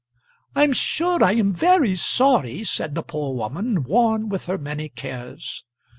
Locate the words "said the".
2.63-3.03